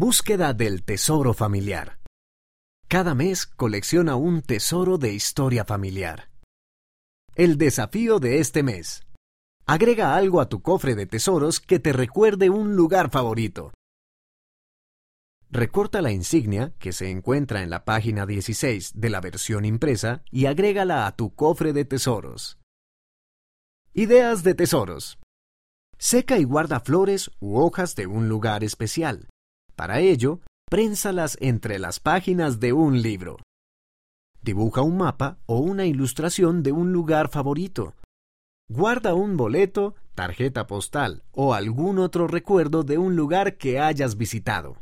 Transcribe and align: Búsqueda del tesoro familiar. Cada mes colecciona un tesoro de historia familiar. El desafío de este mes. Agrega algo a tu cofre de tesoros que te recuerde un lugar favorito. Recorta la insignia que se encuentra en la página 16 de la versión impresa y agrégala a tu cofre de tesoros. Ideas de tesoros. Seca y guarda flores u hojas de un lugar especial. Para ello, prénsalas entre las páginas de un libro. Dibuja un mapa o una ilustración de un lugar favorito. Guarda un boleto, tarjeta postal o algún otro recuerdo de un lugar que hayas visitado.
Búsqueda 0.00 0.54
del 0.54 0.84
tesoro 0.84 1.34
familiar. 1.34 1.98
Cada 2.86 3.16
mes 3.16 3.46
colecciona 3.46 4.14
un 4.14 4.42
tesoro 4.42 4.96
de 4.96 5.12
historia 5.12 5.64
familiar. 5.64 6.30
El 7.34 7.58
desafío 7.58 8.20
de 8.20 8.38
este 8.38 8.62
mes. 8.62 9.02
Agrega 9.66 10.14
algo 10.14 10.40
a 10.40 10.48
tu 10.48 10.62
cofre 10.62 10.94
de 10.94 11.06
tesoros 11.06 11.58
que 11.58 11.80
te 11.80 11.92
recuerde 11.92 12.48
un 12.48 12.76
lugar 12.76 13.10
favorito. 13.10 13.72
Recorta 15.50 16.00
la 16.00 16.12
insignia 16.12 16.72
que 16.78 16.92
se 16.92 17.10
encuentra 17.10 17.64
en 17.64 17.70
la 17.70 17.84
página 17.84 18.24
16 18.24 18.92
de 19.00 19.10
la 19.10 19.20
versión 19.20 19.64
impresa 19.64 20.22
y 20.30 20.46
agrégala 20.46 21.08
a 21.08 21.16
tu 21.16 21.34
cofre 21.34 21.72
de 21.72 21.84
tesoros. 21.84 22.60
Ideas 23.94 24.44
de 24.44 24.54
tesoros. 24.54 25.18
Seca 25.98 26.38
y 26.38 26.44
guarda 26.44 26.78
flores 26.78 27.32
u 27.40 27.58
hojas 27.58 27.96
de 27.96 28.06
un 28.06 28.28
lugar 28.28 28.62
especial. 28.62 29.28
Para 29.78 30.00
ello, 30.00 30.40
prénsalas 30.68 31.38
entre 31.40 31.78
las 31.78 32.00
páginas 32.00 32.58
de 32.58 32.72
un 32.72 33.00
libro. 33.00 33.36
Dibuja 34.42 34.82
un 34.82 34.96
mapa 34.96 35.38
o 35.46 35.60
una 35.60 35.86
ilustración 35.86 36.64
de 36.64 36.72
un 36.72 36.92
lugar 36.92 37.28
favorito. 37.28 37.94
Guarda 38.68 39.14
un 39.14 39.36
boleto, 39.36 39.94
tarjeta 40.16 40.66
postal 40.66 41.22
o 41.30 41.54
algún 41.54 42.00
otro 42.00 42.26
recuerdo 42.26 42.82
de 42.82 42.98
un 42.98 43.14
lugar 43.14 43.56
que 43.56 43.78
hayas 43.78 44.16
visitado. 44.16 44.74